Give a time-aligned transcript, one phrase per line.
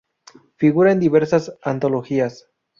[0.55, 2.47] Figura en diversas antologías.